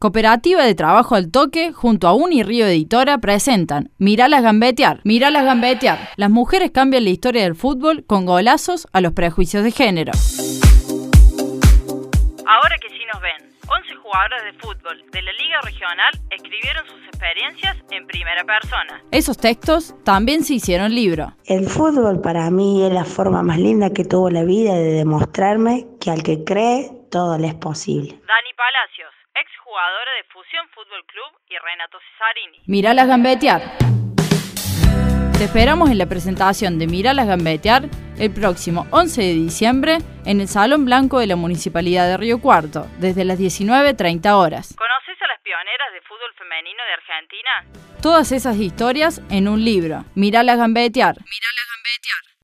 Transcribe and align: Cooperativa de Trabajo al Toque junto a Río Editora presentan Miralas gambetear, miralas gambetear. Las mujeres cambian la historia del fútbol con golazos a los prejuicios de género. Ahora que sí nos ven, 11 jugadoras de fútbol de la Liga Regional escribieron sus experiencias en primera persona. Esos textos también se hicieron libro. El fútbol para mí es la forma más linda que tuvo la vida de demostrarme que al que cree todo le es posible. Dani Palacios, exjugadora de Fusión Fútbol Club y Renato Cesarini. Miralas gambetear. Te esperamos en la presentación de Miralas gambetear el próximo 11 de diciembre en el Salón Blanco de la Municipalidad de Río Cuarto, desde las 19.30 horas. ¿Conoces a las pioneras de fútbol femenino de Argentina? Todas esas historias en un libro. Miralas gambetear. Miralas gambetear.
Cooperativa 0.00 0.64
de 0.64 0.74
Trabajo 0.74 1.14
al 1.14 1.30
Toque 1.30 1.74
junto 1.74 2.08
a 2.08 2.14
Río 2.42 2.66
Editora 2.66 3.18
presentan 3.18 3.90
Miralas 3.98 4.42
gambetear, 4.42 5.00
miralas 5.04 5.44
gambetear. 5.44 5.98
Las 6.16 6.30
mujeres 6.30 6.70
cambian 6.70 7.04
la 7.04 7.10
historia 7.10 7.42
del 7.42 7.54
fútbol 7.54 8.06
con 8.06 8.24
golazos 8.24 8.88
a 8.94 9.02
los 9.02 9.12
prejuicios 9.12 9.62
de 9.62 9.72
género. 9.72 10.12
Ahora 12.46 12.78
que 12.80 12.88
sí 12.88 13.04
nos 13.12 13.20
ven, 13.20 13.52
11 13.68 13.94
jugadoras 13.96 14.42
de 14.44 14.52
fútbol 14.54 15.04
de 15.12 15.20
la 15.20 15.32
Liga 15.32 15.60
Regional 15.64 16.18
escribieron 16.30 16.86
sus 16.86 17.04
experiencias 17.06 17.76
en 17.90 18.06
primera 18.06 18.42
persona. 18.44 19.02
Esos 19.10 19.36
textos 19.36 19.94
también 20.02 20.44
se 20.44 20.54
hicieron 20.54 20.94
libro. 20.94 21.34
El 21.44 21.66
fútbol 21.68 22.22
para 22.22 22.50
mí 22.50 22.86
es 22.86 22.90
la 22.94 23.04
forma 23.04 23.42
más 23.42 23.58
linda 23.58 23.90
que 23.90 24.06
tuvo 24.06 24.30
la 24.30 24.44
vida 24.44 24.72
de 24.72 24.92
demostrarme 24.92 25.86
que 26.00 26.10
al 26.10 26.22
que 26.22 26.42
cree 26.42 26.90
todo 27.10 27.36
le 27.36 27.48
es 27.48 27.54
posible. 27.54 28.12
Dani 28.12 28.50
Palacios, 28.56 29.19
exjugadora 29.34 30.12
de 30.18 30.24
Fusión 30.32 30.68
Fútbol 30.74 31.04
Club 31.06 31.30
y 31.48 31.58
Renato 31.58 31.98
Cesarini. 32.00 32.58
Miralas 32.66 33.08
gambetear. 33.08 33.62
Te 35.38 35.44
esperamos 35.44 35.90
en 35.90 35.98
la 35.98 36.06
presentación 36.06 36.78
de 36.78 36.86
Miralas 36.86 37.26
gambetear 37.26 37.84
el 38.18 38.30
próximo 38.34 38.86
11 38.90 39.22
de 39.22 39.32
diciembre 39.32 39.98
en 40.26 40.40
el 40.42 40.48
Salón 40.48 40.84
Blanco 40.84 41.18
de 41.18 41.26
la 41.26 41.36
Municipalidad 41.36 42.06
de 42.06 42.18
Río 42.18 42.40
Cuarto, 42.42 42.86
desde 42.98 43.24
las 43.24 43.40
19.30 43.40 44.32
horas. 44.34 44.74
¿Conoces 44.76 45.22
a 45.22 45.26
las 45.26 45.40
pioneras 45.40 45.92
de 45.94 46.00
fútbol 46.02 46.34
femenino 46.36 46.82
de 46.84 46.92
Argentina? 46.92 47.50
Todas 48.02 48.32
esas 48.32 48.56
historias 48.58 49.22
en 49.30 49.48
un 49.48 49.64
libro. 49.64 50.04
Miralas 50.14 50.58
gambetear. 50.58 51.16
Miralas 51.16 51.66
gambetear. 51.72 52.29